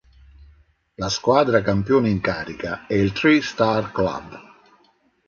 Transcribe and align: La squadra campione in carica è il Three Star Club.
La 0.95 1.09
squadra 1.09 1.61
campione 1.61 2.09
in 2.09 2.21
carica 2.21 2.87
è 2.87 2.95
il 2.95 3.11
Three 3.11 3.39
Star 3.43 3.91
Club. 3.91 4.41